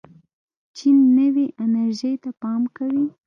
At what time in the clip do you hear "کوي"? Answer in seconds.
2.75-3.05